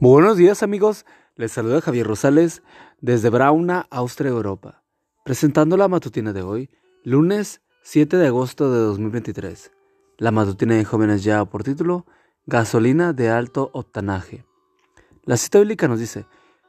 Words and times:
Buenos 0.00 0.36
días 0.36 0.62
amigos, 0.62 1.04
les 1.34 1.50
saluda 1.50 1.80
Javier 1.80 2.06
Rosales 2.06 2.62
desde 3.00 3.30
Brauna, 3.30 3.88
Austria, 3.90 4.30
Europa, 4.30 4.84
presentando 5.24 5.76
la 5.76 5.88
matutina 5.88 6.32
de 6.32 6.42
hoy, 6.42 6.70
lunes 7.02 7.62
7 7.82 8.16
de 8.16 8.28
agosto 8.28 8.72
de 8.72 8.78
2023. 8.78 9.72
La 10.18 10.30
matutina 10.30 10.76
de 10.76 10.84
jóvenes 10.84 11.24
ya 11.24 11.44
por 11.46 11.64
título, 11.64 12.06
Gasolina 12.46 13.12
de 13.12 13.30
alto 13.30 13.70
octanaje. 13.72 14.44
La 15.24 15.36
cita 15.36 15.58
bíblica 15.58 15.88
nos 15.88 15.98
dice, 15.98 16.26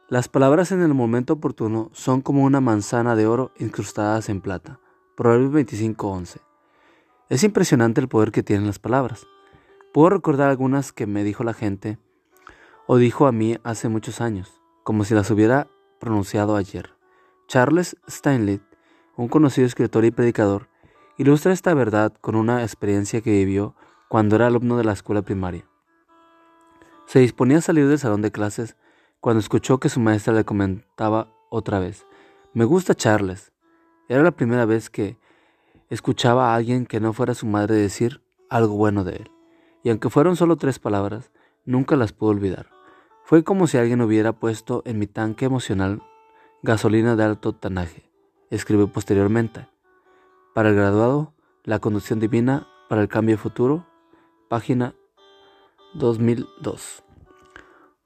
las 0.07 0.27
palabras 0.27 0.71
en 0.71 0.81
el 0.81 0.95
momento 0.95 1.33
oportuno 1.33 1.91
son 1.93 2.21
como 2.21 2.43
una 2.45 2.61
manzana 2.61 3.15
de 3.15 3.27
oro 3.27 3.51
incrustadas 3.59 4.27
en 4.29 4.41
plata. 4.41 4.79
Proverbios 5.15 5.51
25:11. 5.51 6.41
Es 7.29 7.43
impresionante 7.43 8.01
el 8.01 8.07
poder 8.07 8.31
que 8.31 8.41
tienen 8.41 8.65
las 8.65 8.79
palabras. 8.79 9.27
Puedo 9.93 10.09
recordar 10.09 10.49
algunas 10.49 10.91
que 10.91 11.05
me 11.05 11.23
dijo 11.23 11.43
la 11.43 11.53
gente, 11.53 11.99
o 12.91 12.97
dijo 12.97 13.27
a 13.27 13.31
mí 13.31 13.55
hace 13.63 13.87
muchos 13.87 14.19
años, 14.19 14.63
como 14.83 15.03
si 15.03 15.13
las 15.13 15.29
hubiera 15.29 15.67
pronunciado 15.99 16.55
ayer. 16.55 16.89
Charles 17.47 17.95
Steinle, 18.09 18.61
un 19.15 19.27
conocido 19.27 19.67
escritor 19.67 20.05
y 20.05 20.11
predicador, 20.11 20.69
ilustra 21.15 21.53
esta 21.53 21.75
verdad 21.75 22.11
con 22.19 22.35
una 22.35 22.63
experiencia 22.63 23.21
que 23.21 23.29
vivió 23.29 23.75
cuando 24.07 24.37
era 24.37 24.47
alumno 24.47 24.75
de 24.75 24.85
la 24.85 24.93
escuela 24.93 25.21
primaria. 25.21 25.69
Se 27.05 27.19
disponía 27.19 27.59
a 27.59 27.61
salir 27.61 27.87
del 27.87 27.99
salón 27.99 28.23
de 28.23 28.31
clases 28.31 28.75
cuando 29.19 29.39
escuchó 29.39 29.79
que 29.79 29.89
su 29.89 29.99
maestra 29.99 30.33
le 30.33 30.43
comentaba 30.43 31.31
otra 31.51 31.77
vez, 31.77 32.07
me 32.53 32.65
gusta 32.65 32.95
Charles. 32.95 33.51
Era 34.07 34.23
la 34.23 34.31
primera 34.31 34.65
vez 34.65 34.89
que 34.89 35.19
escuchaba 35.91 36.53
a 36.53 36.55
alguien 36.55 36.87
que 36.87 36.99
no 36.99 37.13
fuera 37.13 37.35
su 37.35 37.45
madre 37.45 37.75
decir 37.75 38.23
algo 38.49 38.73
bueno 38.73 39.03
de 39.03 39.17
él, 39.17 39.31
y 39.83 39.91
aunque 39.91 40.09
fueron 40.09 40.35
solo 40.35 40.55
tres 40.55 40.79
palabras, 40.79 41.29
nunca 41.65 41.95
las 41.95 42.13
pudo 42.13 42.31
olvidar. 42.31 42.78
Fue 43.29 43.43
como 43.43 43.67
si 43.67 43.77
alguien 43.77 44.01
hubiera 44.01 44.33
puesto 44.33 44.81
en 44.85 44.97
mi 44.97 45.05
tanque 45.05 45.45
emocional 45.45 46.01
gasolina 46.63 47.15
de 47.15 47.25
alto 47.25 47.53
tanaje. 47.53 48.09
Escribió 48.49 48.91
posteriormente. 48.91 49.67
Para 50.55 50.69
el 50.69 50.75
graduado, 50.75 51.35
la 51.63 51.77
conducción 51.77 52.19
divina 52.19 52.67
para 52.89 53.03
el 53.03 53.07
cambio 53.07 53.37
futuro, 53.37 53.85
página 54.49 54.95
2002. 55.93 57.03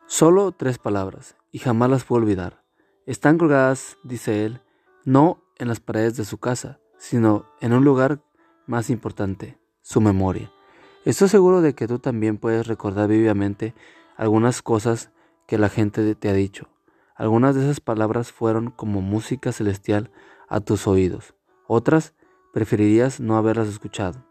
Solo 0.07 0.51
tres 0.51 0.77
palabras, 0.77 1.37
y 1.53 1.59
jamás 1.59 1.89
las 1.89 2.03
puedo 2.03 2.21
olvidar. 2.21 2.61
Están 3.05 3.37
colgadas, 3.37 3.97
dice 4.03 4.43
él, 4.43 4.59
no 5.05 5.41
en 5.57 5.69
las 5.69 5.79
paredes 5.79 6.17
de 6.17 6.25
su 6.25 6.37
casa, 6.37 6.81
sino 6.97 7.45
en 7.61 7.71
un 7.71 7.85
lugar 7.85 8.21
más 8.67 8.89
importante, 8.89 9.57
su 9.83 10.01
memoria. 10.01 10.51
Estoy 11.05 11.29
seguro 11.29 11.61
de 11.61 11.75
que 11.75 11.87
tú 11.87 11.99
también 11.99 12.37
puedes 12.37 12.67
recordar 12.67 13.07
vivamente 13.07 13.73
algunas 14.15 14.61
cosas 14.61 15.11
que 15.47 15.57
la 15.57 15.69
gente 15.69 16.15
te 16.15 16.29
ha 16.29 16.33
dicho. 16.33 16.69
Algunas 17.15 17.55
de 17.55 17.63
esas 17.63 17.79
palabras 17.79 18.31
fueron 18.31 18.71
como 18.71 19.01
música 19.01 19.51
celestial 19.51 20.11
a 20.49 20.59
tus 20.59 20.87
oídos. 20.87 21.35
Otras 21.67 22.13
preferirías 22.53 23.19
no 23.19 23.37
haberlas 23.37 23.67
escuchado. 23.67 24.25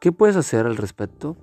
¿Qué 0.00 0.12
puedes 0.12 0.36
hacer 0.36 0.66
al 0.66 0.76
respecto? 0.76 1.36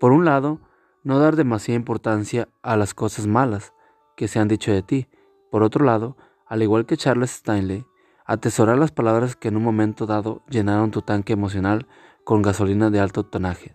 Por 0.00 0.12
un 0.12 0.24
lado, 0.24 0.60
no 1.04 1.18
dar 1.18 1.36
demasiada 1.36 1.76
importancia 1.76 2.48
a 2.62 2.76
las 2.76 2.94
cosas 2.94 3.26
malas 3.26 3.72
que 4.16 4.26
se 4.26 4.40
han 4.40 4.48
dicho 4.48 4.72
de 4.72 4.82
ti. 4.82 5.08
Por 5.50 5.62
otro 5.62 5.84
lado, 5.84 6.16
al 6.46 6.62
igual 6.62 6.86
que 6.86 6.96
Charles 6.96 7.32
Stanley, 7.32 7.86
atesorar 8.24 8.78
las 8.78 8.90
palabras 8.90 9.36
que 9.36 9.48
en 9.48 9.56
un 9.56 9.62
momento 9.62 10.06
dado 10.06 10.42
llenaron 10.48 10.90
tu 10.90 11.02
tanque 11.02 11.34
emocional 11.34 11.86
con 12.24 12.42
gasolina 12.42 12.90
de 12.90 13.00
alto 13.00 13.24
tonaje. 13.24 13.72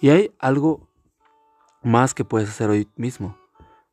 Y 0.00 0.10
hay 0.10 0.34
algo 0.38 0.89
más 1.82 2.14
que 2.14 2.24
puedes 2.24 2.48
hacer 2.48 2.70
hoy 2.70 2.88
mismo. 2.96 3.36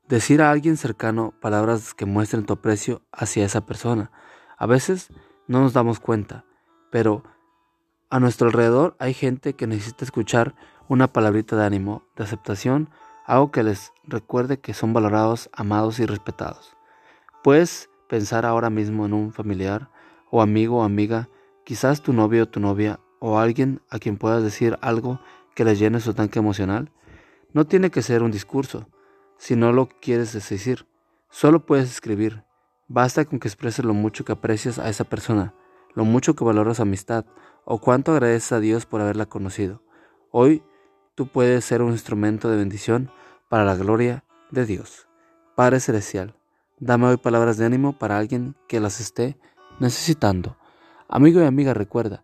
Decir 0.08 0.42
a 0.42 0.52
alguien 0.52 0.78
cercano 0.78 1.34
palabras 1.42 1.94
que 1.94 2.06
muestren 2.06 2.46
tu 2.46 2.54
aprecio 2.54 3.02
hacia 3.12 3.46
esa 3.46 3.66
persona. 3.66 4.12
A 4.58 4.66
veces 4.66 5.10
no 5.48 5.62
nos 5.62 5.74
damos 5.74 6.00
cuenta, 6.00 6.46
pero 6.92 7.24
a 8.10 8.20
nuestro 8.20 8.48
alrededor 8.48 8.96
hay 9.00 9.14
gente 9.14 9.54
que 9.54 9.68
necesita 9.68 10.06
escuchar 10.06 10.56
una 10.88 11.08
palabrita 11.08 11.58
de 11.58 11.66
ánimo, 11.66 12.04
de 12.16 12.24
aceptación, 12.24 12.90
algo 13.26 13.52
que 13.52 13.64
les 13.64 13.92
recuerde 14.06 14.60
que 14.60 14.74
son 14.74 14.94
valorados, 14.94 15.50
amados 15.52 16.00
y 16.00 16.06
respetados. 16.06 16.78
Puedes 17.44 17.90
pensar 18.08 18.46
ahora 18.46 18.70
mismo 18.70 19.06
en 19.06 19.14
un 19.14 19.34
familiar 19.34 19.90
o 20.32 20.42
amigo 20.42 20.78
o 20.78 20.84
amiga, 20.84 21.30
quizás 21.66 22.02
tu 22.02 22.14
novio 22.14 22.44
o 22.44 22.48
tu 22.48 22.60
novia 22.60 23.00
o 23.20 23.40
alguien 23.40 23.82
a 23.90 24.00
quien 24.00 24.18
puedas 24.18 24.44
decir 24.44 24.78
algo 24.82 25.20
que 25.56 25.66
les 25.66 25.80
llene 25.80 26.00
su 26.00 26.14
tanque 26.14 26.40
emocional. 26.40 26.92
No 27.58 27.66
tiene 27.66 27.90
que 27.90 28.04
ser 28.04 28.22
un 28.22 28.30
discurso, 28.30 28.88
si 29.40 29.56
no 29.56 29.72
lo 29.72 29.90
quieres 29.90 30.32
decir. 30.32 30.86
Solo 31.32 31.66
puedes 31.66 31.90
escribir. 31.90 32.44
Basta 32.88 33.26
con 33.26 33.40
que 33.40 33.48
expreses 33.48 33.84
lo 33.84 33.96
mucho 33.96 34.24
que 34.24 34.32
aprecias 34.32 34.78
a 34.78 34.90
esa 34.90 35.06
persona, 35.06 35.56
lo 35.96 36.06
mucho 36.06 36.36
que 36.36 36.44
valoras 36.44 36.80
amistad 36.80 37.26
o 37.66 37.82
cuánto 37.82 38.12
agradeces 38.12 38.52
a 38.52 38.60
Dios 38.60 38.86
por 38.86 39.02
haberla 39.02 39.26
conocido. 39.26 39.82
Hoy 40.30 40.62
tú 41.16 41.30
puedes 41.30 41.66
ser 41.66 41.82
un 41.82 41.94
instrumento 41.94 42.48
de 42.48 42.58
bendición 42.58 43.10
para 43.50 43.66
la 43.66 43.74
gloria 43.74 44.24
de 44.52 44.68
Dios. 44.68 45.08
Padre 45.56 45.80
Celestial, 45.80 46.36
dame 46.78 47.08
hoy 47.08 47.18
palabras 47.18 47.58
de 47.58 47.66
ánimo 47.66 47.98
para 47.98 48.20
alguien 48.20 48.56
que 48.68 48.80
las 48.80 49.00
esté 49.00 49.36
necesitando. 49.80 50.58
Amigo 51.10 51.42
y 51.42 51.46
amiga, 51.46 51.74
recuerda 51.74 52.24